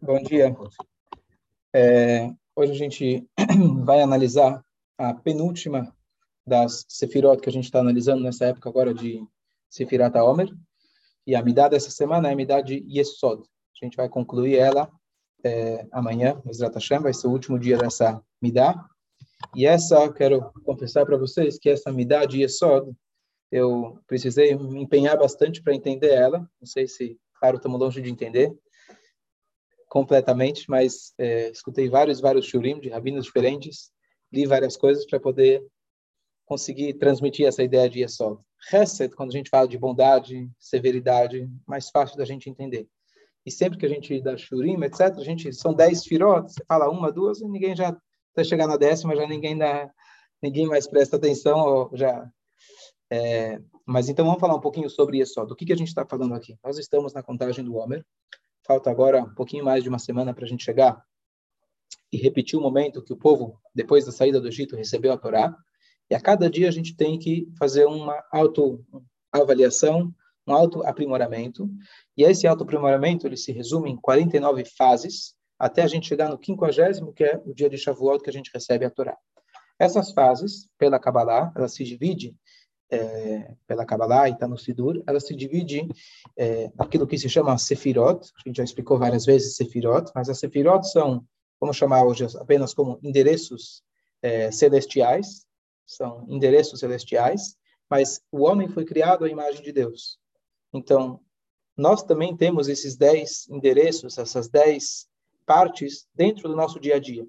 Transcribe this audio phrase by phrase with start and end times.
[0.00, 0.54] Bom dia.
[1.74, 3.28] É, hoje a gente
[3.84, 4.64] vai analisar
[4.96, 5.92] a penúltima
[6.46, 9.20] das Sefirot que a gente está analisando nessa época agora de
[9.68, 10.48] Sefirat Omer.
[11.26, 13.42] E a Midah dessa semana é a Midah de Yesod.
[13.42, 14.88] A gente vai concluir ela
[15.44, 18.86] é, amanhã, Mesrat Hashem, vai ser o último dia dessa Midah.
[19.56, 22.92] E essa, quero confessar para vocês que essa Midah de Yesod,
[23.50, 26.48] eu precisei me empenhar bastante para entender ela.
[26.60, 28.52] Não sei se, claro, estamos longe de entender
[29.88, 33.90] completamente, mas é, escutei vários, vários shurim de rabinos diferentes,
[34.32, 35.64] li várias coisas para poder
[36.44, 38.40] conseguir transmitir essa ideia de Yesod.
[38.72, 42.86] Hesed, quando a gente fala de bondade, severidade, mais fácil da gente entender.
[43.46, 46.90] E sempre que a gente dá shurim, etc., a gente são dez firot, você fala
[46.90, 47.96] uma, duas, e ninguém já
[48.32, 49.90] até chegar na décima já ninguém dá,
[50.42, 52.30] ninguém mais presta atenção ou já.
[53.10, 55.42] É, mas então vamos falar um pouquinho sobre isso.
[55.44, 56.58] Do que que a gente está falando aqui?
[56.62, 58.04] Nós estamos na contagem do Homer.
[58.66, 61.02] Falta agora um pouquinho mais de uma semana para a gente chegar
[62.12, 65.56] e repetir o momento que o povo, depois da saída do Egito, recebeu a Torá.
[66.10, 70.12] E a cada dia a gente tem que fazer uma autoavaliação,
[70.46, 71.68] um autoaprimoramento.
[72.16, 77.12] E esse autoaprimoramento ele se resume em 49 fases, até a gente chegar no quinquagésimo,
[77.12, 79.16] que é o dia de Shavuot, que a gente recebe a Torá.
[79.78, 82.36] Essas fases, pela Kabbalah, elas se dividem
[82.90, 85.88] é, pela Kabbalah e está no Sidur, ela se divide
[86.36, 90.38] é, naquilo que se chama Sefirot, a gente já explicou várias vezes Sefirot, mas as
[90.38, 91.24] Sefirot são,
[91.60, 93.82] vamos chamar hoje apenas como endereços
[94.22, 95.46] é, celestiais,
[95.86, 97.56] são endereços celestiais,
[97.90, 100.18] mas o homem foi criado à imagem de Deus.
[100.72, 101.20] Então,
[101.76, 105.06] nós também temos esses dez endereços, essas dez
[105.46, 107.26] partes dentro do nosso dia a dia.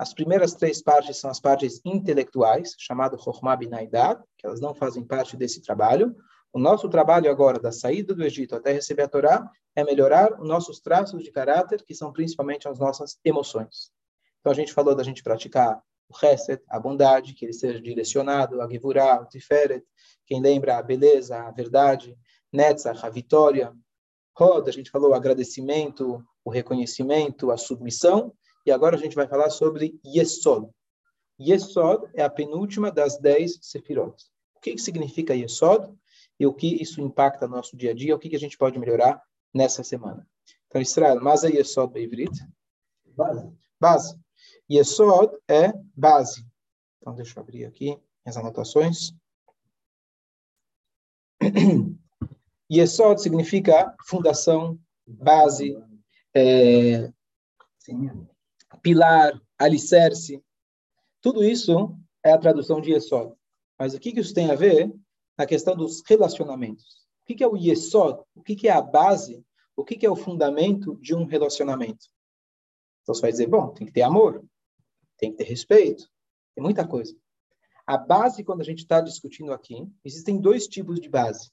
[0.00, 5.04] As primeiras três partes são as partes intelectuais, chamado Chokhmah Binaidat, que elas não fazem
[5.04, 6.16] parte desse trabalho.
[6.54, 10.48] O nosso trabalho agora, da saída do Egito até receber a Torá, é melhorar os
[10.48, 13.92] nossos traços de caráter, que são principalmente as nossas emoções.
[14.40, 18.62] Então, a gente falou da gente praticar o Chesed, a bondade, que ele seja direcionado,
[18.62, 19.84] a Gevurah, o Tiferet,
[20.24, 22.16] quem lembra a beleza, a verdade,
[22.50, 23.70] Netzach, a vitória,
[24.34, 28.32] Rod, a gente falou o agradecimento, o reconhecimento, a submissão,
[28.70, 30.70] e agora a gente vai falar sobre Yesod.
[31.40, 34.14] Yesod é a penúltima das dez Sefirot.
[34.54, 35.92] O que, que significa Yesod
[36.38, 38.56] e o que isso impacta no nosso dia a dia, o que, que a gente
[38.56, 39.20] pode melhorar
[39.52, 40.24] nessa semana.
[40.68, 42.30] Então, Israel, mas é Yesod Beivrit?
[43.16, 43.52] Base.
[43.80, 44.16] Base.
[44.70, 46.46] Yesod é base.
[47.00, 49.12] Então, deixa eu abrir aqui as anotações.
[52.72, 55.76] Yesod significa fundação, base,
[56.32, 57.12] é,
[58.82, 60.42] pilar, alicerce.
[61.20, 63.34] Tudo isso é a tradução de Yesod.
[63.78, 64.92] Mas o que, isso tem a ver
[65.38, 67.06] na questão dos relacionamentos?
[67.22, 68.22] O que, é o Yesod?
[68.34, 69.44] O que, é a base?
[69.76, 72.06] O que, é o fundamento de um relacionamento?
[73.02, 74.44] Então você vai dizer, bom, tem que ter amor,
[75.16, 76.08] tem que ter respeito,
[76.54, 77.16] tem muita coisa.
[77.86, 81.50] A base, quando a gente está discutindo aqui, existem dois tipos de base.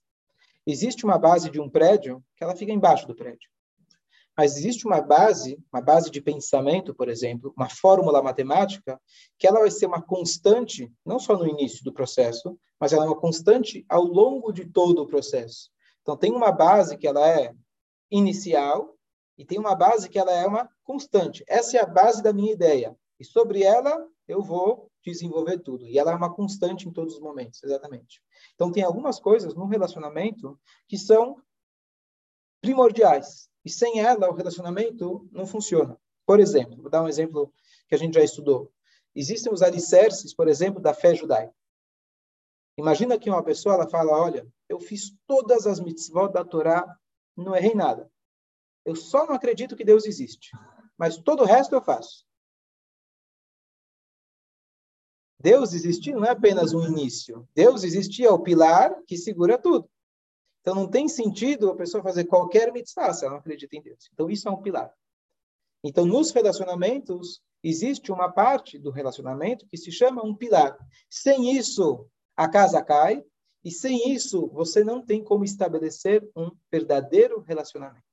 [0.66, 3.50] Existe uma base de um prédio que ela fica embaixo do prédio.
[4.38, 9.02] Mas existe uma base, uma base de pensamento, por exemplo, uma fórmula matemática,
[9.38, 13.08] que ela vai ser uma constante, não só no início do processo, mas ela é
[13.08, 15.72] uma constante ao longo de todo o processo.
[16.04, 17.52] Então, tem uma base que ela é
[18.12, 18.96] inicial
[19.38, 21.44] e tem uma base que ela é uma constante.
[21.48, 22.96] Essa é a base da minha ideia.
[23.20, 25.86] E sobre ela, eu vou desenvolver tudo.
[25.88, 28.22] E ela é uma constante em todos os momentos, exatamente.
[28.54, 31.42] Então, tem algumas coisas no relacionamento que são
[32.62, 33.50] primordiais.
[33.64, 36.00] E sem ela, o relacionamento não funciona.
[36.26, 37.54] Por exemplo, vou dar um exemplo
[37.88, 38.72] que a gente já estudou.
[39.16, 41.54] Existem os alicerces, por exemplo, da fé judaica.
[42.78, 46.86] Imagina que uma pessoa ela fala: Olha, eu fiz todas as mitzvot da Torá,
[47.36, 48.12] não errei nada.
[48.86, 50.52] Eu só não acredito que Deus existe.
[50.98, 52.26] Mas todo o resto eu faço.
[55.40, 57.48] Deus existir não é apenas um início.
[57.54, 59.90] Deus existir é o pilar que segura tudo.
[60.68, 64.10] Então não tem sentido a pessoa fazer qualquer mitzvah se ela não acredita em Deus.
[64.12, 64.94] Então isso é um pilar.
[65.82, 70.78] Então nos relacionamentos existe uma parte do relacionamento que se chama um pilar.
[71.10, 72.06] Sem isso
[72.36, 73.24] a casa cai
[73.64, 78.04] e sem isso você não tem como estabelecer um verdadeiro relacionamento.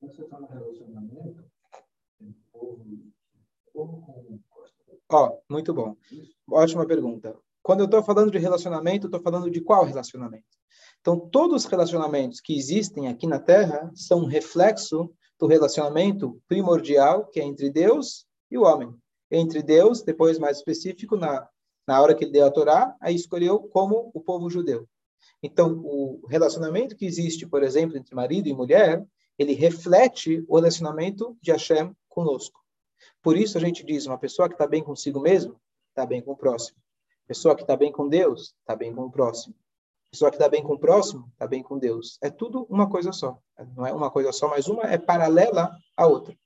[0.00, 1.44] Você no relacionamento,
[5.08, 5.96] Ó, muito bom.
[6.50, 7.38] Ótima pergunta.
[7.64, 10.44] Quando eu estou falando de relacionamento, estou falando de qual relacionamento?
[11.00, 17.26] Então, todos os relacionamentos que existem aqui na Terra são um reflexo do relacionamento primordial
[17.26, 18.94] que é entre Deus e o homem.
[19.30, 21.48] Entre Deus, depois mais específico, na,
[21.88, 24.86] na hora que ele deu a Torá, aí escolheu como o povo judeu.
[25.42, 29.02] Então, o relacionamento que existe, por exemplo, entre marido e mulher,
[29.38, 32.60] ele reflete o relacionamento de Hashem conosco.
[33.22, 35.58] Por isso a gente diz, uma pessoa que está bem consigo mesmo,
[35.88, 36.83] está bem com o próximo.
[37.26, 39.54] Pessoa que está bem com Deus, está bem com o próximo.
[40.10, 42.18] Pessoa que está bem com o próximo, está bem com Deus.
[42.22, 43.38] É tudo uma coisa só.
[43.74, 46.36] Não é uma coisa só, mas uma é paralela à outra.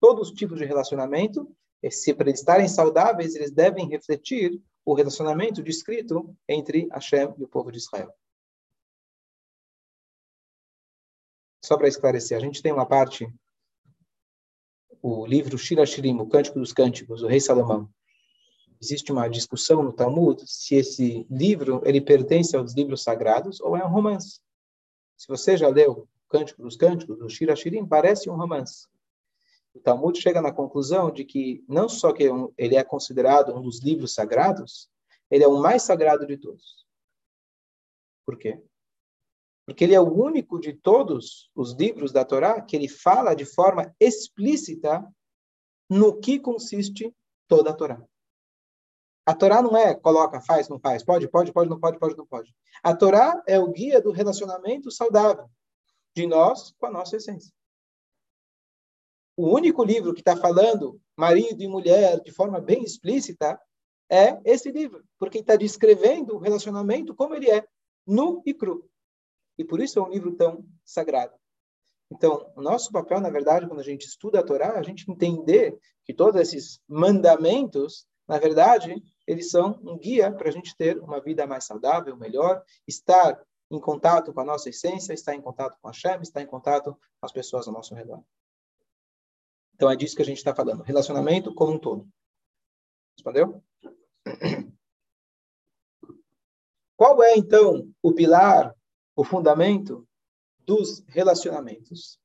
[0.00, 1.50] Todos os tipos de relacionamento,
[1.90, 7.48] se para eles estarem saudáveis, eles devem refletir o relacionamento descrito entre Hashem e o
[7.48, 8.12] povo de Israel.
[11.64, 13.32] Só para esclarecer, a gente tem uma parte,
[15.00, 17.88] o livro Shira Shirim, o Cântico dos Cânticos, do rei Salomão.
[18.82, 23.84] Existe uma discussão no Talmud se esse livro ele pertence aos livros sagrados ou é
[23.84, 24.40] um romance.
[25.16, 28.88] Se você já leu Cântico dos Cânticos, do Shira Shirim, parece um romance.
[29.74, 32.24] O Talmud chega na conclusão de que não só que
[32.56, 34.88] ele é considerado um dos livros sagrados,
[35.30, 36.86] ele é o mais sagrado de todos.
[38.24, 38.62] Por quê?
[39.66, 43.44] Porque ele é o único de todos os livros da Torá que ele fala de
[43.44, 45.06] forma explícita
[45.88, 47.14] no que consiste
[47.46, 48.04] toda a Torá.
[49.26, 52.26] A Torá não é coloca, faz, não faz, pode, pode, pode, não pode, pode, não
[52.26, 52.54] pode.
[52.82, 55.48] A Torá é o guia do relacionamento saudável
[56.14, 57.52] de nós com a nossa essência.
[59.36, 63.60] O único livro que está falando marido e mulher de forma bem explícita
[64.10, 67.66] é esse livro, porque está descrevendo o relacionamento como ele é,
[68.06, 68.88] nu e cru.
[69.56, 71.34] E por isso é um livro tão sagrado.
[72.10, 75.78] Então, o nosso papel, na verdade, quando a gente estuda a Torá, a gente entender
[76.04, 81.20] que todos esses mandamentos, na verdade, eles são um guia para a gente ter uma
[81.20, 85.88] vida mais saudável, melhor, estar em contato com a nossa essência, estar em contato com
[85.88, 88.22] a Shem, estar em contato com as pessoas ao nosso redor.
[89.74, 90.84] Então, é disso que a gente está falando.
[90.84, 92.08] Relacionamento como um todo.
[93.16, 93.60] Respondeu?
[96.96, 98.72] Qual é, então, o pilar
[99.16, 100.06] o fundamento
[100.60, 102.18] dos relacionamentos.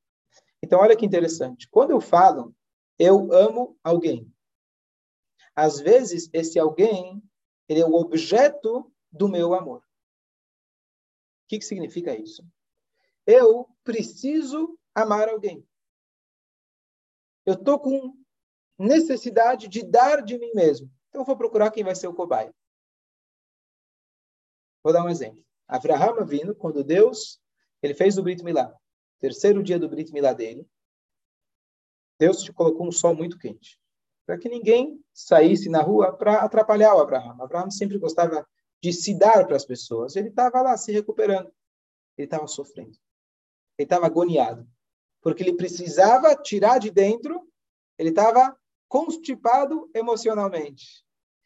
[0.61, 1.67] Então, olha que interessante.
[1.69, 2.55] Quando eu falo,
[2.99, 4.31] eu amo alguém.
[5.55, 7.23] Às vezes, esse alguém
[7.67, 9.79] ele é o objeto do meu amor.
[9.79, 12.45] O que, que significa isso?
[13.25, 15.67] Eu preciso amar alguém.
[17.45, 18.15] Eu estou com
[18.77, 20.91] necessidade de dar de mim mesmo.
[21.09, 22.53] Então, eu vou procurar quem vai ser o cobaia.
[24.83, 25.43] Vou dar um exemplo.
[25.67, 27.41] Avraham vindo, quando Deus
[27.81, 28.75] ele fez o Brit Milá,
[29.19, 30.67] terceiro dia do Brit Milá dele,
[32.19, 33.79] Deus te colocou um sol muito quente,
[34.25, 37.37] para que ninguém saísse na rua para atrapalhar o Abraham.
[37.39, 38.47] Abraham sempre gostava
[38.81, 40.15] de se dar para as pessoas.
[40.15, 41.51] Ele estava lá se recuperando.
[42.17, 42.97] Ele estava sofrendo.
[43.77, 44.67] Ele estava agoniado.
[45.21, 47.47] Porque ele precisava tirar de dentro,
[47.97, 48.57] ele estava
[48.87, 51.03] constipado emocionalmente.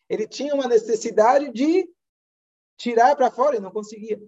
[0.10, 1.90] Ele tinha uma necessidade de
[2.78, 4.22] tirar para fora e não conseguia.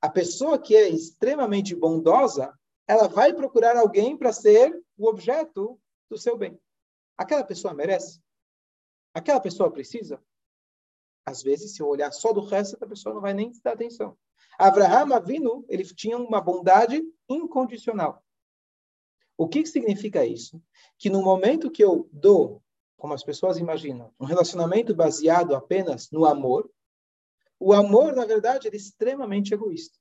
[0.00, 2.52] A pessoa que é extremamente bondosa,
[2.86, 5.80] ela vai procurar alguém para ser o objeto
[6.10, 6.60] do seu bem.
[7.16, 8.20] Aquela pessoa merece?
[9.14, 10.22] Aquela pessoa precisa?
[11.24, 14.18] Às vezes, se eu olhar só do resto, a pessoa não vai nem dar atenção.
[14.58, 18.22] Abraham Avinu, ele tinha uma bondade incondicional.
[19.36, 20.62] O que significa isso?
[20.98, 22.62] Que no momento que eu dou,
[22.96, 26.70] como as pessoas imaginam, um relacionamento baseado apenas no amor,
[27.58, 29.96] o amor, na verdade, é extremamente egoísta.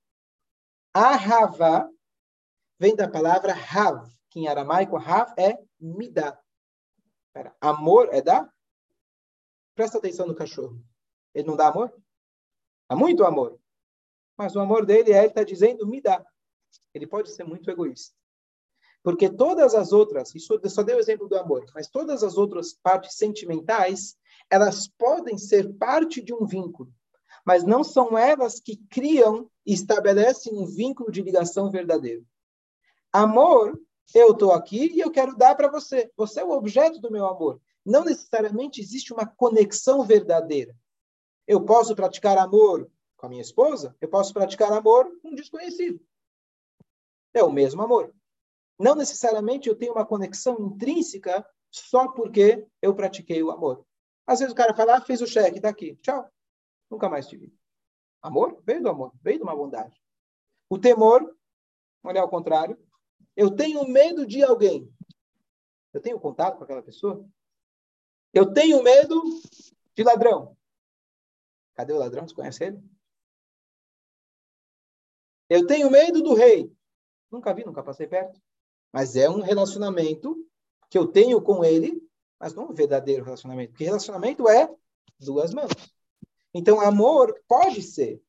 [0.94, 1.90] Ahava
[2.80, 6.41] vem da palavra hav, que em aramaico hav é midá.
[7.34, 8.52] Pera, amor é dar?
[9.76, 10.84] Presta atenção no cachorro.
[11.34, 11.94] Ele não dá amor?
[12.90, 13.60] Há muito amor.
[14.38, 16.26] Mas o amor dele é, ele está dizendo, me dá.
[16.94, 18.16] Ele pode ser muito egoísta.
[19.04, 22.74] Porque todas as outras, isso só deu o exemplo do amor, mas todas as outras
[22.74, 24.16] partes sentimentais,
[24.50, 26.94] elas podem ser parte de um vínculo
[27.46, 32.26] mas não são elas que criam e estabelecem um vínculo de ligação verdadeiro.
[33.12, 33.80] Amor,
[34.14, 36.12] eu estou aqui e eu quero dar para você.
[36.18, 37.62] Você é o objeto do meu amor.
[37.86, 40.76] Não necessariamente existe uma conexão verdadeira.
[41.48, 46.00] Eu posso praticar amor com a minha esposa, eu posso praticar amor com um desconhecido.
[47.34, 48.14] É o mesmo amor.
[48.80, 53.86] Não necessariamente eu tenho uma conexão intrínseca só porque eu pratiquei o amor.
[54.26, 56.28] Às vezes o cara fala, ah, fez o cheque, está aqui, tchau.
[56.90, 57.54] Nunca mais te vi.
[58.22, 60.00] Amor veio do amor, veio de uma bondade.
[60.70, 61.36] O temor,
[62.04, 62.78] olhar ao contrário.
[63.36, 64.92] Eu tenho medo de alguém.
[65.94, 67.26] Eu tenho contato com aquela pessoa?
[68.34, 69.22] Eu tenho medo
[69.96, 70.56] de ladrão.
[71.76, 72.28] Cadê o ladrão?
[72.28, 72.82] Você conhece ele?
[75.50, 76.74] Eu tenho medo do rei.
[77.30, 78.40] Nunca vi, nunca passei perto.
[78.92, 80.48] Mas é um relacionamento
[80.90, 82.02] que eu tenho com ele,
[82.40, 83.72] mas não um verdadeiro relacionamento.
[83.72, 84.74] Porque relacionamento é
[85.20, 85.72] duas mãos.
[86.54, 88.22] Então, amor pode ser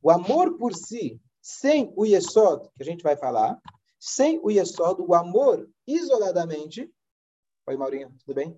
[0.00, 3.58] O amor por si, sem o Yesod, que a gente vai falar,
[4.04, 6.92] sem o Yesod, o amor isoladamente.
[7.66, 8.54] Oi, Maurinho, tudo bem?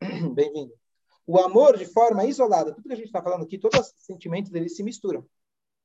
[0.34, 0.72] Bem-vindo.
[1.26, 4.52] O amor de forma isolada, tudo que a gente está falando aqui, todos os sentimentos
[4.52, 5.26] dele se misturam.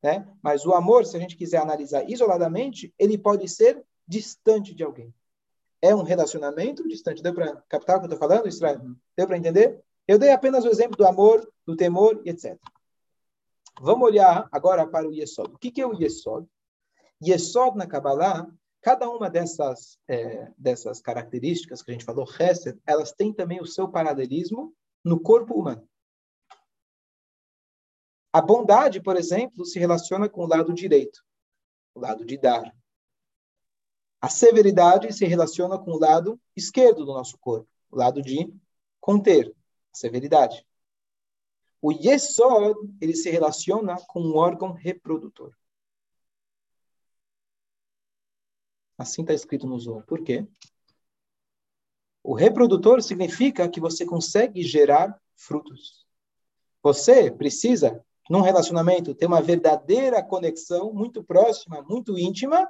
[0.03, 0.31] Né?
[0.43, 5.11] Mas o amor, se a gente quiser analisar isoladamente, ele pode ser distante de alguém.
[5.81, 7.23] É um relacionamento distante.
[7.23, 8.79] Deu para captar o que eu estou falando, Israel?
[9.15, 9.83] Deu para entender?
[10.07, 12.55] Eu dei apenas o exemplo do amor, do temor e etc.
[13.81, 15.51] Vamos olhar agora para o Yesod.
[15.51, 16.47] O que, que é o Yesod?
[17.23, 18.47] Yesod na Kabbalah,
[18.87, 23.65] cada uma dessas, é, dessas características que a gente falou, Hesed, elas têm também o
[23.65, 25.85] seu paralelismo no corpo humano.
[28.31, 31.21] A bondade, por exemplo, se relaciona com o lado direito,
[31.93, 32.73] o lado de dar.
[34.21, 38.49] A severidade se relaciona com o lado esquerdo do nosso corpo, o lado de
[39.01, 39.53] conter,
[39.91, 40.65] a severidade.
[41.81, 45.53] O Yesod, ele se relaciona com o órgão reprodutor.
[48.97, 50.05] Assim está escrito no Zohar.
[50.05, 50.45] Por quê?
[52.23, 56.05] O reprodutor significa que você consegue gerar frutos.
[56.81, 62.69] Você precisa, num relacionamento, ter uma verdadeira conexão muito próxima, muito íntima,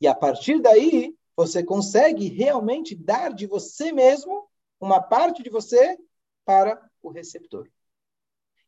[0.00, 4.48] e a partir daí você consegue realmente dar de você mesmo
[4.80, 5.98] uma parte de você
[6.44, 7.68] para o receptor.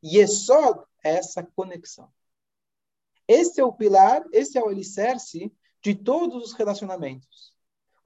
[0.04, 2.10] Yesod é essa conexão.
[3.28, 5.52] Esse é o pilar, esse é o alicerce
[5.92, 7.56] de todos os relacionamentos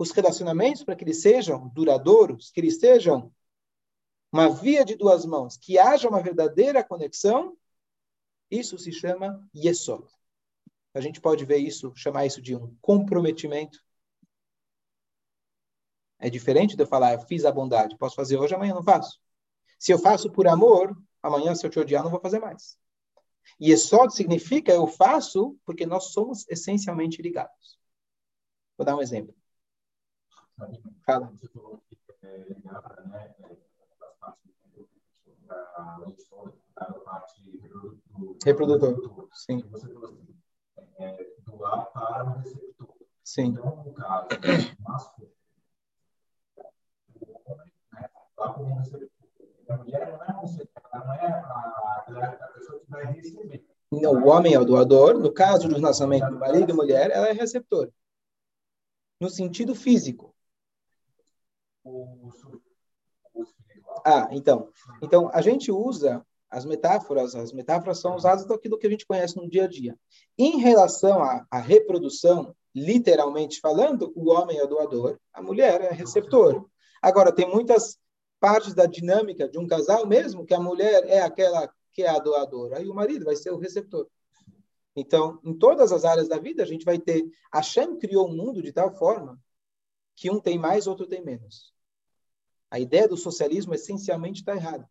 [0.01, 3.31] os relacionamentos para que eles sejam duradouros, que eles sejam
[4.33, 7.55] uma via de duas mãos, que haja uma verdadeira conexão,
[8.51, 10.09] isso se chama Yesod.
[10.95, 13.79] A gente pode ver isso, chamar isso de um comprometimento.
[16.19, 19.21] É diferente de eu falar, eu fiz a bondade, posso fazer hoje, amanhã não faço.
[19.79, 22.80] Se eu faço por amor, amanhã, se eu te odiar, não vou fazer mais.
[23.61, 27.79] Yesod significa eu faço porque nós somos essencialmente ligados.
[28.77, 29.35] Vou dar um exemplo.
[31.05, 31.33] Fala.
[38.45, 39.29] Reprodutor.
[39.33, 39.61] Sim.
[41.47, 42.95] Doar para o receptor.
[43.25, 43.49] Sim.
[43.49, 44.29] Então, no caso,
[44.81, 45.33] masculino,
[47.17, 49.11] o homem, né, doar para o receptor.
[49.69, 53.65] A mulher não é um receptor, não é a, a pessoa que vai receber.
[53.91, 55.19] Não, o homem é o doador.
[55.19, 57.91] No caso do relacionamento do marido e mulher, ela é receptor.
[59.21, 60.35] No sentido físico.
[64.05, 64.71] Ah, então.
[65.03, 69.37] Então, a gente usa as metáforas, as metáforas são usadas daquilo que a gente conhece
[69.37, 69.97] no dia a dia.
[70.39, 75.93] Em relação à, à reprodução, literalmente falando, o homem é o doador, a mulher é
[75.93, 76.67] receptor.
[77.03, 77.99] Agora, tem muitas
[78.41, 82.19] partes da dinâmica de um casal mesmo que a mulher é aquela que é a
[82.19, 84.09] doadora, aí o marido vai ser o receptor.
[84.97, 87.25] Então, em todas as áreas da vida, a gente vai ter.
[87.53, 89.41] Hashem criou um mundo de tal forma
[90.17, 91.73] que um tem mais, outro tem menos.
[92.71, 94.89] A ideia do socialismo essencialmente está errada.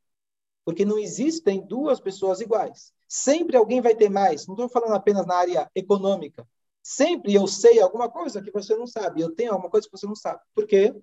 [0.65, 2.94] Porque não existem duas pessoas iguais.
[3.08, 4.46] Sempre alguém vai ter mais.
[4.48, 6.48] Não estou falando apenas na área econômica.
[6.82, 9.22] Sempre eu sei alguma coisa que você não sabe.
[9.22, 10.41] Eu tenho alguma coisa que você não sabe.
[10.53, 10.94] Por quê?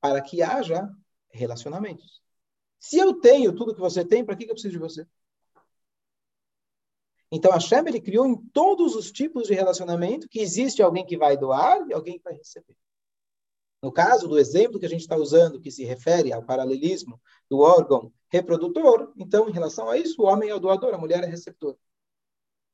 [0.00, 0.88] Para que haja
[1.36, 2.22] relacionamentos.
[2.78, 5.06] Se eu tenho tudo que você tem, para que eu preciso de você?
[7.30, 11.16] Então, a Shem, ele criou em todos os tipos de relacionamento que existe alguém que
[11.16, 12.76] vai doar e alguém que vai receber.
[13.82, 17.58] No caso do exemplo que a gente está usando, que se refere ao paralelismo do
[17.58, 21.26] órgão reprodutor, então, em relação a isso, o homem é o doador, a mulher é
[21.26, 21.76] receptora.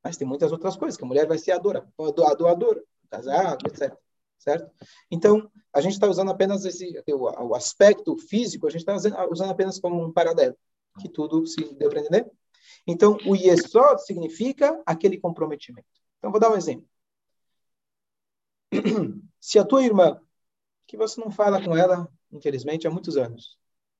[0.03, 1.87] Mas tem muitas outras coisas, que a mulher vai ser a doadora,
[2.27, 3.97] a doadora, casado, etc.
[4.43, 4.69] Certo?
[5.09, 8.93] Então, a gente está usando apenas esse, o, o, aspecto físico, a gente está
[9.31, 10.53] usando, apenas como um paralelo,
[10.99, 12.29] que tudo se deu para entender?
[12.85, 15.87] Então, o Yesod significa aquele comprometimento.
[16.17, 16.85] Então, vou dar um exemplo.
[19.39, 20.19] Se a tua irmã
[20.85, 23.57] que você não fala com ela, infelizmente, há muitos anos.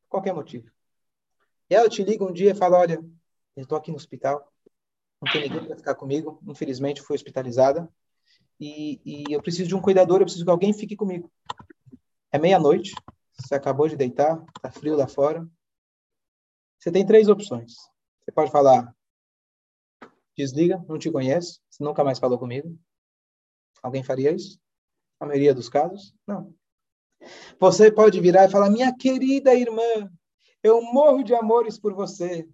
[0.10, 0.70] Qualquer motivo.
[1.70, 3.02] E ela te liga um dia e fala: Olha,
[3.56, 4.52] eu estou aqui no hospital,
[5.22, 7.90] não tem ninguém para ficar comigo, infelizmente fui hospitalizada,
[8.60, 11.32] e, e eu preciso de um cuidador, eu preciso que alguém fique comigo.
[12.32, 12.94] É meia-noite,
[13.38, 15.48] você acabou de deitar, está frio lá fora.
[16.80, 17.74] Você tem três opções.
[18.22, 18.96] Você pode falar:
[20.38, 22.78] desliga, não te conheço, você nunca mais falou comigo.
[23.82, 24.60] Alguém faria isso?
[25.20, 26.54] A maioria dos casos, não.
[27.60, 30.12] Você pode virar e falar: Minha querida irmã,
[30.62, 32.48] eu morro de amores por você.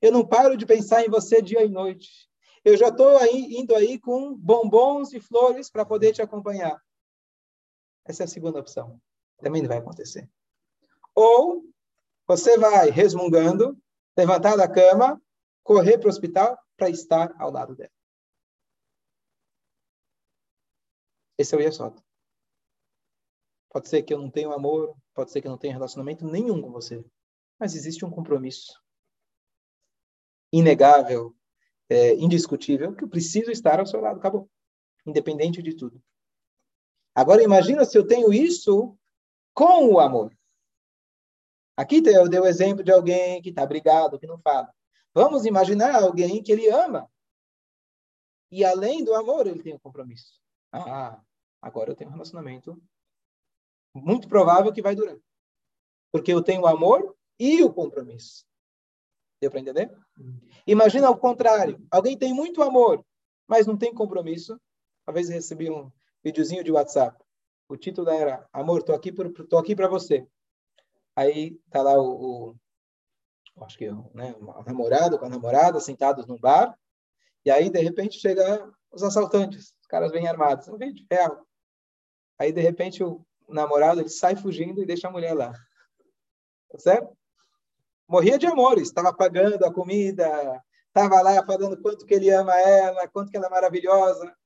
[0.00, 2.28] Eu não paro de pensar em você dia e noite.
[2.64, 6.82] Eu já estou aí, indo aí com bombons e flores para poder te acompanhar.
[8.06, 9.00] Essa é a segunda opção.
[9.38, 10.30] Também não vai acontecer.
[11.14, 11.62] Ou
[12.26, 13.78] você vai resmungando,
[14.16, 15.20] levantar da cama,
[15.62, 17.92] correr para o hospital para estar ao lado dela.
[21.36, 22.02] Esse é o Yesod.
[23.68, 26.62] Pode ser que eu não tenha amor, pode ser que eu não tenha relacionamento nenhum
[26.62, 27.04] com você,
[27.58, 28.80] mas existe um compromisso
[30.52, 31.36] inegável,
[31.94, 34.48] é, indiscutível, que eu preciso estar ao seu lado, acabou.
[35.06, 36.02] Independente de tudo.
[37.14, 38.96] Agora imagina se eu tenho isso
[39.54, 40.36] com o amor.
[41.76, 44.72] Aqui eu dei o exemplo de alguém que está brigado, que não fala.
[45.12, 47.08] Vamos imaginar alguém que ele ama.
[48.50, 50.40] E além do amor, ele tem um compromisso.
[50.72, 51.20] Ah,
[51.60, 52.80] agora eu tenho um relacionamento
[53.94, 55.16] muito provável que vai durar.
[56.12, 58.44] Porque eu tenho o amor e o compromisso.
[59.44, 59.94] Deu para entender?
[60.66, 61.78] Imagina ao contrário.
[61.90, 63.04] Alguém tem muito amor,
[63.46, 64.58] mas não tem compromisso.
[65.06, 67.22] Uma vez recebi um videozinho de WhatsApp.
[67.68, 70.26] O título era Amor, tô aqui por, tô aqui para você.
[71.14, 72.56] Aí tá lá o,
[73.54, 76.74] o acho que né, o namorado com a namorada sentados num bar.
[77.44, 79.74] E aí de repente chega os assaltantes.
[79.78, 80.68] Os caras vêm armados.
[80.68, 81.46] Um vídeo real.
[82.38, 85.52] Aí de repente o namorado ele sai fugindo e deixa a mulher lá.
[86.70, 87.14] Tá certo?
[88.06, 93.08] Morria de amor, estava pagando a comida, estava lá falando quanto que ele ama ela,
[93.08, 94.36] quanto que ela é maravilhosa.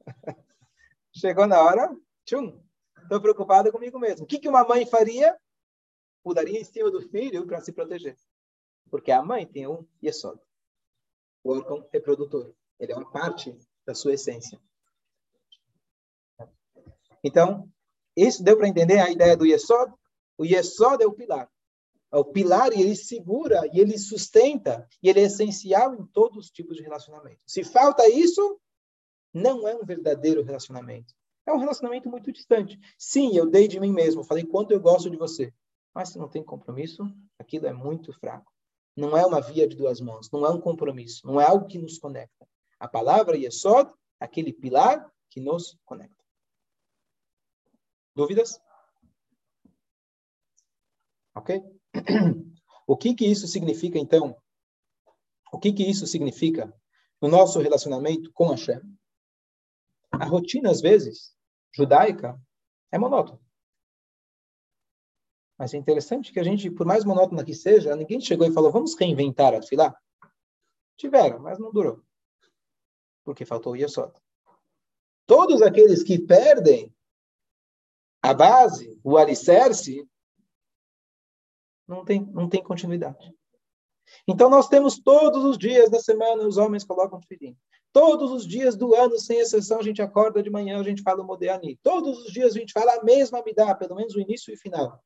[1.12, 2.60] Chegou na hora, tchum,
[3.02, 4.24] estou preocupada comigo mesmo.
[4.24, 5.38] O que, que uma mãe faria?
[6.22, 8.16] Pularia em cima do filho para se proteger.
[8.90, 10.40] Porque a mãe tem um yesod,
[11.44, 12.54] o órgão reprodutor.
[12.78, 14.60] Ele é uma parte da sua essência.
[17.22, 17.70] Então,
[18.16, 19.92] isso deu para entender a ideia do yesod?
[20.38, 21.50] O yesod é o pilar.
[22.12, 26.38] É o pilar e ele segura, e ele sustenta, e ele é essencial em todos
[26.38, 27.42] os tipos de relacionamento.
[27.46, 28.60] Se falta isso,
[29.34, 31.14] não é um verdadeiro relacionamento.
[31.44, 32.78] É um relacionamento muito distante.
[32.98, 35.52] Sim, eu dei de mim mesmo, falei quanto eu gosto de você.
[35.94, 37.02] Mas se não tem compromisso,
[37.38, 38.52] aquilo é muito fraco.
[38.96, 41.78] Não é uma via de duas mãos, não é um compromisso, não é algo que
[41.78, 42.48] nos conecta.
[42.78, 46.24] A palavra Yesod, aquele pilar que nos conecta.
[48.14, 48.60] Dúvidas?
[51.34, 51.62] Ok?
[52.86, 54.36] O que que isso significa, então?
[55.52, 56.72] O que que isso significa
[57.20, 58.80] no nosso relacionamento com Hashem?
[60.12, 61.34] A rotina, às vezes,
[61.74, 62.40] judaica,
[62.92, 63.40] é monótona.
[65.58, 68.70] Mas é interessante que a gente, por mais monótona que seja, ninguém chegou e falou,
[68.70, 69.96] vamos reinventar a Tfilá.
[70.96, 72.02] Tiveram, mas não durou.
[73.24, 74.12] Porque faltou o Yesod.
[75.26, 76.94] Todos aqueles que perdem
[78.22, 80.08] a base, o alicerce,
[81.86, 83.32] não tem, não tem continuidade.
[84.26, 87.56] Então, nós temos todos os dias da semana, os homens colocam tefilim.
[87.92, 91.22] Todos os dias do ano, sem exceção, a gente acorda de manhã, a gente fala
[91.22, 91.78] o Modeani.
[91.82, 94.58] Todos os dias a gente fala a mesma Amidá, pelo menos o início e o
[94.58, 95.02] final.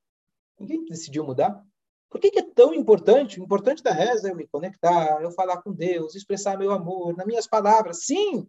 [0.59, 1.65] Ninguém decidiu mudar.
[2.11, 3.41] Por que, que, é tão importante?
[3.41, 7.17] O importante da reza é eu me conectar, eu falar com Deus, expressar meu amor,
[7.17, 8.05] nas minhas palavras.
[8.05, 8.49] Sim!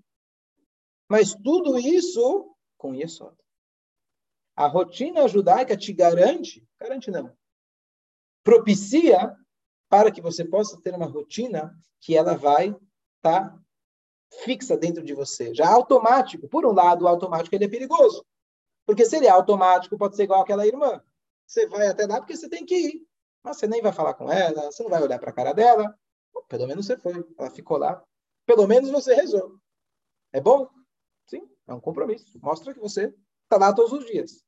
[1.08, 3.36] Mas tudo isso com Yesod.
[4.56, 7.32] A rotina judaica te garante, garante não,
[8.44, 9.36] propicia
[9.90, 12.70] para que você possa ter uma rotina que ela vai
[13.18, 13.62] estar tá
[14.44, 15.54] fixa dentro de você.
[15.54, 16.48] Já automático.
[16.48, 18.26] Por um lado, o automático ele é perigoso.
[18.86, 21.04] Porque se ele é automático, pode ser igual aquela irmã.
[21.46, 23.08] Você vai até lá porque você tem que ir.
[23.44, 25.98] Mas você nem vai falar com ela, você não vai olhar para a cara dela.
[26.48, 27.26] Pelo menos você foi.
[27.38, 28.04] Ela ficou lá.
[28.46, 29.58] Pelo menos você rezou.
[30.32, 30.70] É bom?
[31.28, 32.40] Sim, é um compromisso.
[32.42, 34.44] Mostra que você está lá todos os dias.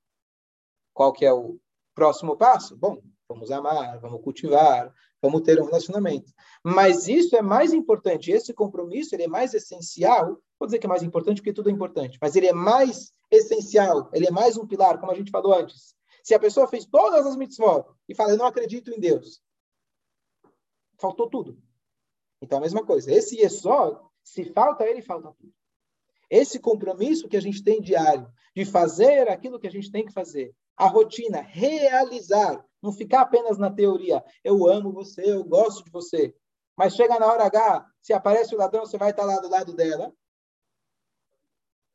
[0.93, 1.59] Qual que é o
[1.93, 2.77] próximo passo?
[2.77, 3.01] Bom,
[3.33, 6.31] vamos amar, vamos cultivar, vamos ter um relacionamento.
[6.63, 10.89] Mas isso é mais importante, esse compromisso ele é mais essencial, vou dizer que é
[10.89, 14.67] mais importante porque tudo é importante, mas ele é mais essencial, ele é mais um
[14.67, 15.95] pilar, como a gente falou antes.
[16.23, 19.41] Se a pessoa fez todas as mitzvot e fala, eu não acredito em Deus,
[20.99, 21.57] faltou tudo.
[22.41, 23.11] Então, a mesma coisa.
[23.11, 25.53] Esse Yesod, se falta ele, falta tudo.
[26.29, 30.13] Esse compromisso que a gente tem diário, de fazer aquilo que a gente tem que
[30.13, 34.23] fazer, a rotina, realizar, não ficar apenas na teoria.
[34.43, 36.35] Eu amo você, eu gosto de você.
[36.75, 39.73] Mas chega na hora H, se aparece o ladrão, você vai estar lá do lado
[39.73, 40.13] dela.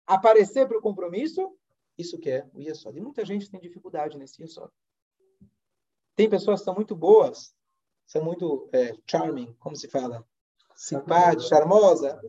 [0.07, 1.55] Aparecer para o compromisso,
[1.97, 2.97] isso que é o Yesod.
[2.97, 4.73] E muita gente tem dificuldade nesse Yesod.
[6.15, 7.55] Tem pessoas que são muito boas,
[8.07, 10.25] são muito é, charming, como se fala?
[10.75, 12.21] Simpática, charmosa.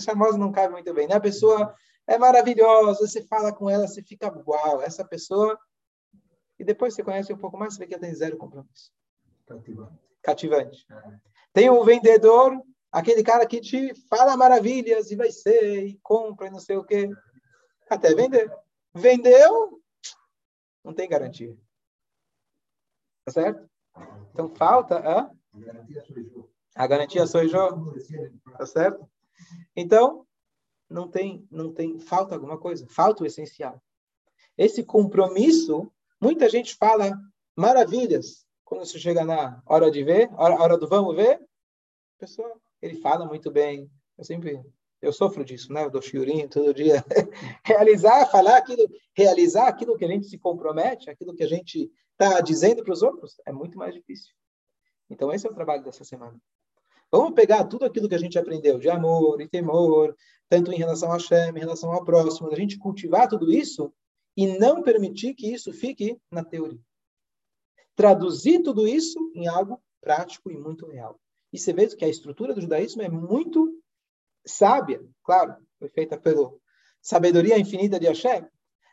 [0.00, 1.16] Charmosa não cabe muito bem, né?
[1.16, 1.74] A pessoa
[2.06, 5.58] é maravilhosa, você fala com ela, você fica uau, essa pessoa
[6.58, 8.92] e depois você conhece um pouco mais, você vê que ela tem zero compromisso.
[9.46, 9.98] Cativante.
[10.22, 10.86] Cativante.
[10.90, 11.18] É.
[11.52, 16.50] Tem um vendedor, aquele cara que te fala maravilhas e vai ser, e compra e
[16.50, 17.08] não sei o quê.
[17.88, 18.50] Até vender.
[18.94, 19.80] Vendeu,
[20.82, 21.56] não tem garantia.
[23.24, 23.68] Tá certo?
[24.32, 25.30] Então falta a,
[26.74, 27.94] a garantia sou eu.
[28.58, 29.08] Tá certo?
[29.74, 30.26] Então,
[30.88, 33.82] não tem, não tem, falta alguma coisa, falta o essencial.
[34.56, 37.12] Esse compromisso, muita gente fala
[37.56, 41.40] maravilhas quando você chega na hora de ver, hora, hora do vamos ver,
[42.18, 42.52] pessoa,
[42.82, 43.88] ele fala muito bem.
[44.18, 44.60] Eu sempre,
[45.00, 45.84] eu sofro disso, né?
[45.84, 47.04] Eu dou shiurim todo dia.
[47.64, 48.82] realizar, falar aquilo,
[49.16, 53.02] realizar aquilo que a gente se compromete, aquilo que a gente está dizendo para os
[53.02, 54.34] outros, é muito mais difícil.
[55.08, 56.36] Então esse é o trabalho dessa semana.
[57.12, 60.16] Vamos pegar tudo aquilo que a gente aprendeu de amor e temor,
[60.48, 63.92] tanto em relação a Hashem, em relação ao próximo, a gente cultivar tudo isso
[64.36, 66.80] e não permitir que isso fique na teoria.
[67.94, 71.18] Traduzir tudo isso em algo prático e muito real.
[71.52, 73.80] E você vê que a estrutura do judaísmo é muito
[74.46, 76.52] sábia, claro, foi feita pela
[77.00, 78.46] sabedoria infinita de Hashem,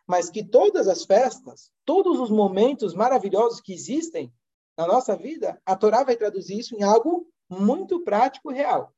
[0.08, 4.34] mas que todas as festas, todos os momentos maravilhosos que existem
[4.78, 8.94] na nossa vida, a Torá vai traduzir isso em algo muito prático e real.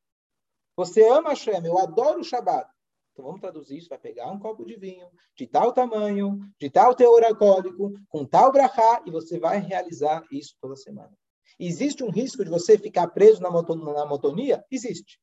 [0.75, 2.69] Você ama Hashem, eu adoro o Shabbat.
[3.15, 6.93] Então vamos traduzir isso, vai pegar um copo de vinho de tal tamanho, de tal
[6.93, 11.17] teor alcoólico, com tal brachá, e você vai realizar isso toda semana.
[11.57, 14.65] Existe um risco de você ficar preso na, na motonia?
[14.69, 15.17] Existe.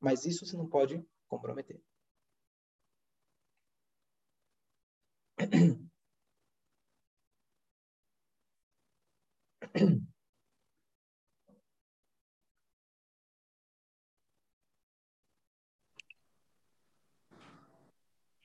[0.00, 1.80] Mas isso você não pode comprometer.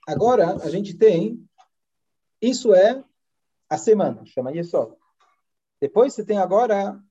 [0.07, 1.47] Agora, a gente tem,
[2.41, 3.03] isso é
[3.69, 4.95] a semana, chama Yesod.
[5.79, 7.01] Depois você tem agora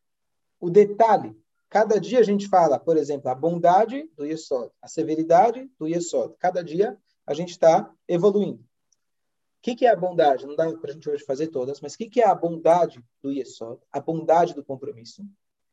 [0.61, 1.37] o detalhe.
[1.69, 6.35] Cada dia a gente fala, por exemplo, a bondade do Yesod, a severidade do Yesod.
[6.39, 8.61] Cada dia a gente está evoluindo.
[8.61, 10.47] O que, que, é a bondade?
[10.47, 13.03] Não dá para a gente hoje fazer todas, mas o que, que, é a bondade
[13.23, 13.81] do Yesod?
[13.91, 15.25] A bondade do compromisso.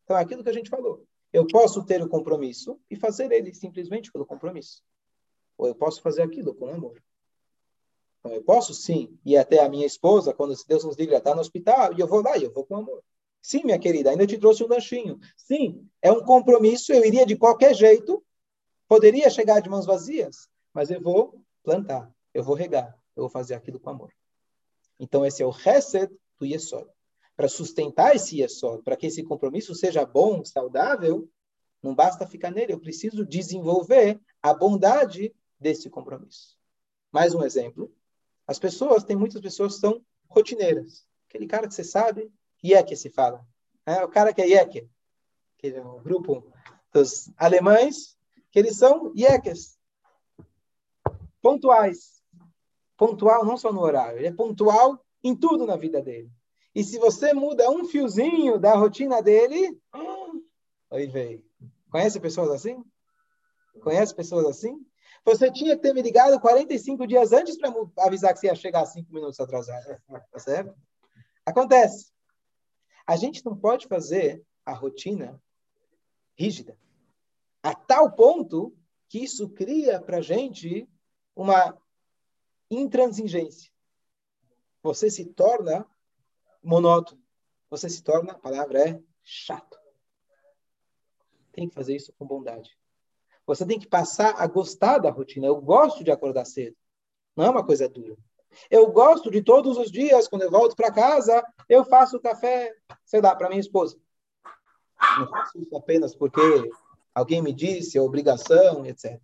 [0.04, 1.06] Então, é aquilo que a gente falou.
[1.34, 4.84] Eu posso ter o compromisso e fazer ele simplesmente pelo compromisso.
[5.58, 7.02] Ou eu posso fazer aquilo com amor.
[8.20, 11.34] Então, eu posso sim ir até a minha esposa, quando Deus nos livre, ela está
[11.34, 13.02] no hospital, e eu vou lá e eu vou com amor.
[13.42, 15.20] Sim, minha querida, ainda te trouxe um lanchinho.
[15.38, 18.24] Sim, é um compromisso, eu iria de qualquer jeito,
[18.88, 23.54] poderia chegar de mãos vazias, mas eu vou plantar, eu vou regar, eu vou fazer
[23.54, 24.12] aquilo com amor.
[25.00, 26.88] Então, esse é o reset do Yesod.
[27.38, 31.30] Para sustentar esse Yesod, para que esse compromisso seja bom, saudável,
[31.82, 36.58] não basta ficar nele, eu preciso desenvolver a bondade desse compromisso.
[37.12, 37.90] Mais um exemplo.
[38.50, 41.06] As pessoas, tem muitas pessoas que são rotineiras.
[41.28, 42.34] Aquele cara que você sabe,
[42.66, 43.46] Yeke se fala.
[43.86, 44.90] É, o cara que é Yeke,
[45.60, 46.52] que é o grupo
[46.92, 48.18] dos alemães,
[48.50, 49.78] que eles são Yekes.
[51.40, 52.24] Pontuais.
[52.98, 56.32] Pontual não só no horário, ele é pontual em tudo na vida dele.
[56.74, 59.80] E se você muda um fiozinho da rotina dele,
[60.90, 61.46] aí veio.
[61.92, 62.84] Conhece pessoas assim?
[63.80, 64.84] Conhece pessoas assim?
[65.26, 68.86] Você tinha que ter me ligado 45 dias antes para avisar que você ia chegar
[68.86, 70.02] cinco minutos atrasado.
[70.32, 70.76] Tá certo?
[71.46, 72.12] Acontece.
[73.06, 75.42] A gente não pode fazer a rotina
[76.38, 76.78] rígida
[77.62, 78.76] a tal ponto
[79.08, 80.88] que isso cria para a gente
[81.36, 81.78] uma
[82.70, 83.72] intransigência.
[84.82, 85.86] Você se torna
[86.64, 87.22] monótono.
[87.70, 89.78] Você se torna, a palavra é chato.
[91.52, 92.79] Tem que fazer isso com bondade.
[93.50, 95.48] Você tem que passar a gostar da rotina.
[95.48, 96.76] Eu gosto de acordar cedo.
[97.36, 98.16] Não é uma coisa dura.
[98.70, 103.20] Eu gosto de todos os dias, quando eu volto para casa, eu faço café, sei
[103.20, 103.98] lá, para minha esposa.
[105.18, 106.40] Não faço isso apenas porque
[107.14, 109.20] alguém me disse, é obrigação, etc.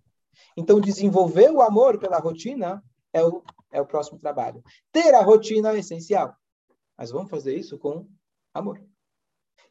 [0.58, 2.84] Então, desenvolver o amor pela rotina
[3.14, 4.64] é o, é o próximo trabalho.
[4.92, 6.36] Ter a rotina é essencial.
[6.98, 8.08] Mas vamos fazer isso com
[8.56, 8.84] amor.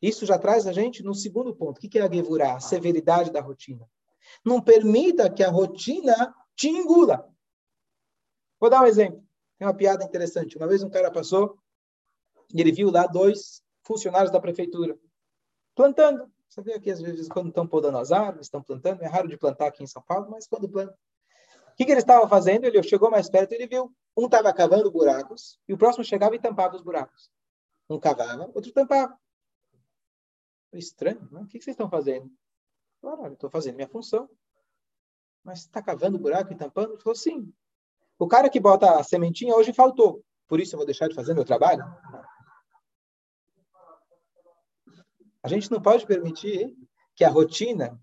[0.01, 1.79] Isso já traz a gente no segundo ponto.
[1.79, 2.55] O que é a Gevurah?
[2.55, 3.85] A severidade da rotina.
[4.45, 7.29] Não permita que a rotina te engula.
[8.61, 9.23] Vou dar um exemplo.
[9.59, 10.57] Tem uma piada interessante.
[10.57, 11.59] Uma vez um cara passou
[12.53, 14.99] e ele viu lá dois funcionários da prefeitura
[15.75, 16.31] plantando.
[16.49, 19.03] Você vê aqui, às vezes, quando estão podando as árvores, estão plantando.
[19.03, 20.95] É raro de plantar aqui em São Paulo, mas quando plantam.
[21.73, 22.65] O que, que eles estavam fazendo?
[22.65, 23.93] Ele chegou mais perto e ele viu.
[24.17, 27.29] Um estava cavando buracos e o próximo chegava e tampava os buracos.
[27.91, 29.19] Um cavava, outro tampava.
[30.73, 31.43] Estranho, não?
[31.43, 32.31] O que, que vocês estão fazendo?
[33.05, 34.27] Claro, estou fazendo minha função.
[35.45, 36.95] Mas está cavando buraco e tampando?
[36.95, 37.53] Ele falou, sim.
[38.19, 40.25] O cara que bota a sementinha hoje faltou.
[40.49, 41.85] Por isso eu vou deixar de fazer meu trabalho?
[45.43, 46.75] A gente não pode permitir
[47.15, 48.01] que a rotina,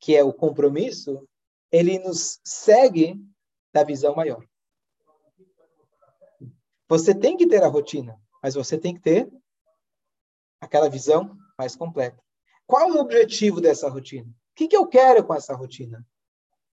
[0.00, 1.28] que é o compromisso,
[1.70, 3.22] ele nos segue
[3.70, 4.42] da visão maior.
[6.88, 9.30] Você tem que ter a rotina, mas você tem que ter
[10.58, 12.25] aquela visão mais completa.
[12.66, 14.28] Qual o objetivo dessa rotina?
[14.28, 16.04] O que, que eu quero com essa rotina?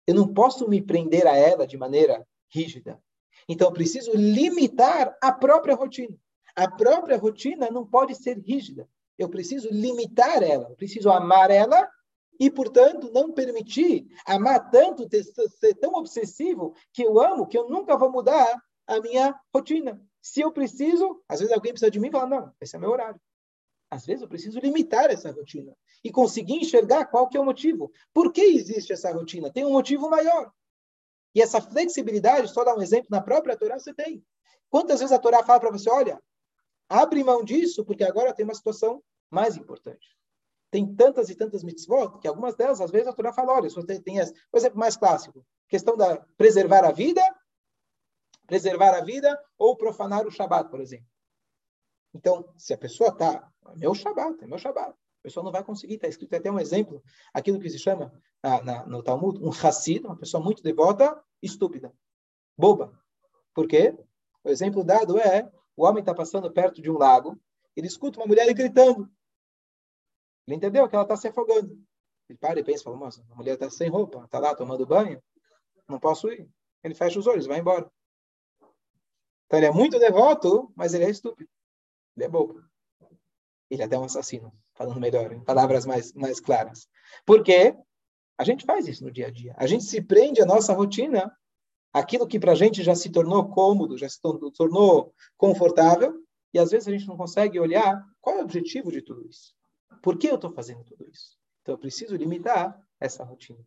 [0.06, 3.00] Eu não posso me prender a ela de maneira rígida.
[3.48, 6.16] Então, eu preciso limitar a própria rotina.
[6.54, 8.88] A própria rotina não pode ser rígida.
[9.18, 10.68] Eu preciso limitar ela.
[10.70, 11.88] Eu preciso amar ela
[12.38, 17.96] e, portanto, não permitir amar tanto, ser tão obsessivo que eu amo, que eu nunca
[17.96, 20.00] vou mudar a minha rotina.
[20.20, 22.90] Se eu preciso, às vezes alguém precisa de mim e fala, não, esse é meu
[22.90, 23.20] horário.
[23.92, 27.92] Às vezes eu preciso limitar essa rotina e conseguir enxergar qual que é o motivo.
[28.10, 29.52] Por que existe essa rotina?
[29.52, 30.50] Tem um motivo maior.
[31.34, 34.24] E essa flexibilidade, só dar um exemplo, na própria Torá você tem.
[34.70, 36.18] Quantas vezes a Torá fala para você, olha,
[36.88, 40.16] abre mão disso, porque agora tem uma situação mais importante.
[40.70, 43.76] Tem tantas e tantas mitzvot, que algumas delas, às vezes, a Torá fala, olha, se
[43.76, 47.22] você tem essa, por exemplo, mais clássico, questão da preservar a vida,
[48.46, 51.06] preservar a vida ou profanar o Shabat, por exemplo.
[52.14, 55.62] Então, se a pessoa está, é meu Shabat, é meu Shabat, a pessoa não vai
[55.62, 59.50] conseguir, está escrito até um exemplo, aquilo que se chama na, na, no Talmud, um
[59.50, 61.94] Hassid, uma pessoa muito devota, estúpida,
[62.56, 62.92] boba.
[63.54, 63.96] Por quê?
[64.42, 67.40] O exemplo dado é, o homem está passando perto de um lago,
[67.76, 69.10] ele escuta uma mulher gritando.
[70.46, 71.78] Ele entendeu que ela está se afogando.
[72.28, 75.22] Ele para e pensa, fala, moça, a mulher está sem roupa, está lá tomando banho,
[75.88, 76.48] não posso ir.
[76.82, 77.90] Ele fecha os olhos, vai embora.
[79.46, 81.50] Então ele é muito devoto, mas ele é estúpido.
[82.16, 82.62] Ele é bobo.
[83.72, 86.86] Ele é até um assassino, falando melhor, em palavras mais, mais claras.
[87.24, 87.74] Por quê?
[88.36, 89.54] A gente faz isso no dia a dia.
[89.56, 91.34] A gente se prende à nossa rotina,
[91.90, 96.70] aquilo que para a gente já se tornou cômodo, já se tornou confortável, e às
[96.70, 99.54] vezes a gente não consegue olhar qual é o objetivo de tudo isso.
[100.02, 101.38] Por que eu estou fazendo tudo isso?
[101.62, 103.66] Então eu preciso limitar essa rotina.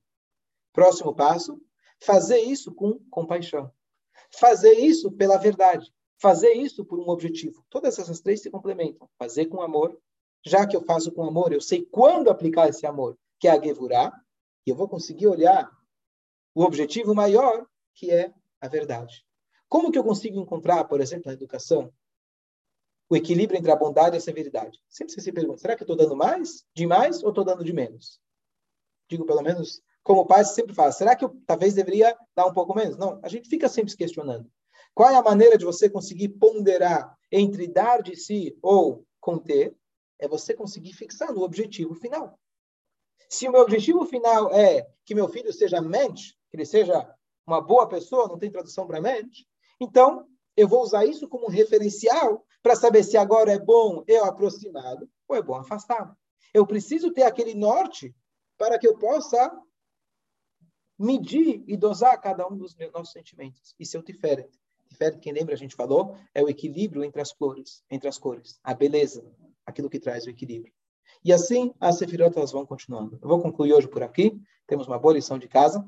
[0.72, 1.60] Próximo passo,
[2.00, 3.72] fazer isso com compaixão.
[4.30, 5.92] Fazer isso pela verdade.
[6.18, 7.66] Fazer isso por um objetivo.
[7.70, 9.10] Todas essas três se complementam.
[9.18, 10.00] Fazer com amor.
[10.46, 13.62] Já que eu faço com amor, eu sei quando aplicar esse amor, que é a
[13.62, 14.14] Gevurah,
[14.66, 15.70] e eu vou conseguir olhar
[16.54, 19.26] o objetivo maior, que é a verdade.
[19.68, 21.92] Como que eu consigo encontrar, por exemplo, na educação,
[23.10, 24.80] o equilíbrio entre a bondade e a severidade?
[24.88, 27.64] Sempre você se pergunta, será que eu estou dando mais, de mais, ou estou dando
[27.64, 28.20] de menos?
[29.10, 32.54] Digo, pelo menos, como pai, você sempre fala, será que eu talvez deveria dar um
[32.54, 32.98] pouco menos?
[32.98, 34.50] Não, a gente fica sempre se questionando.
[34.96, 39.76] Qual é a maneira de você conseguir ponderar entre dar de si ou conter?
[40.18, 42.40] É você conseguir fixar no objetivo final.
[43.30, 47.14] Se o meu objetivo final é que meu filho seja mente, que ele seja
[47.46, 49.46] uma boa pessoa, não tem tradução para mente,
[49.82, 54.24] então eu vou usar isso como um referencial para saber se agora é bom eu
[54.24, 56.16] aproximado ou é bom afastado.
[56.54, 58.16] Eu preciso ter aquele norte
[58.58, 59.52] para que eu possa
[60.98, 63.76] medir e dosar cada um dos meus, nossos sentimentos.
[63.78, 64.50] Isso é o tiferet.
[64.90, 68.60] Tiferet, quem lembra, a gente falou, é o equilíbrio entre as cores, entre as cores,
[68.64, 69.26] a beleza,
[69.66, 70.74] aquilo que traz o equilíbrio.
[71.24, 73.18] E assim as sefirotas vão continuando.
[73.22, 74.40] Eu vou concluir hoje por aqui.
[74.68, 75.86] Temos uma boa lição de casa.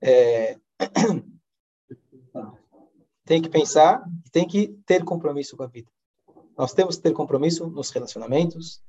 [0.00, 0.58] É...
[3.24, 5.90] tem que pensar, tem que ter compromisso com a vida.
[6.56, 8.82] Nós temos que ter compromisso nos relacionamentos,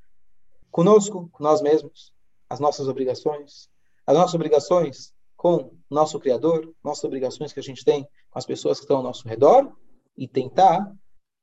[0.70, 2.12] conosco, com nós mesmos,
[2.50, 3.70] as nossas obrigações,
[4.06, 8.80] as nossas obrigações com nosso Criador, nossas obrigações que a gente tem com as pessoas
[8.80, 9.72] que estão ao nosso redor
[10.18, 10.92] e tentar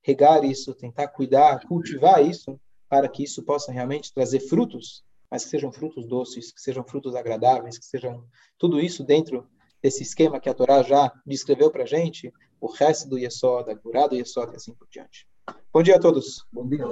[0.03, 5.51] regar isso, tentar cuidar, cultivar isso, para que isso possa realmente trazer frutos, mas que
[5.51, 8.25] sejam frutos doces, que sejam frutos agradáveis, que sejam
[8.59, 9.47] tudo isso dentro
[9.81, 13.77] desse esquema que a Torá já descreveu para a gente, o resto do Yesod, a
[13.77, 15.29] curado Yesod e assim por diante.
[15.73, 16.45] Bom dia a todos.
[16.53, 16.85] Bom dia.